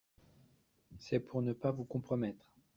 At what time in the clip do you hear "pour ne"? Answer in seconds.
1.19-1.53